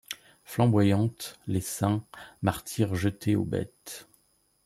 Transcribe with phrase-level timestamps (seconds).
[0.45, 2.03] Flamboyantes; les saints;
[2.41, 4.07] martyrs jetés aux bêtes